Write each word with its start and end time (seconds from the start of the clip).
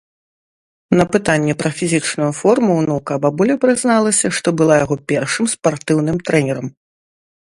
На 0.99 1.05
пытанне 1.15 1.53
пра 1.61 1.69
фізічную 1.81 2.29
форму 2.39 2.71
ўнука 2.81 3.13
бабуля 3.25 3.57
прызналася, 3.67 4.27
што 4.39 4.47
была 4.63 4.75
яго 4.83 4.95
першым 5.13 5.45
спартыўным 5.53 6.17
трэнерам. 6.31 6.67